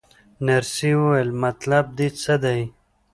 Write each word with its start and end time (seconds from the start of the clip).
نرسې 0.45 0.91
وویل: 1.01 1.29
مطلب 1.43 1.85
دې 1.97 2.07
څه 2.21 2.35
دی؟ 2.43 2.61